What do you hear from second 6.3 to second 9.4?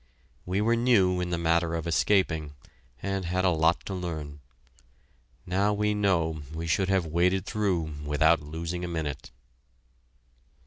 we should have waded through without losing a minute.